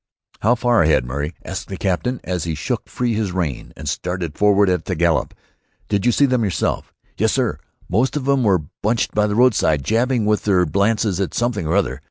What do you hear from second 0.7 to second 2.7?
ahead, Murray?" asked the captain, as he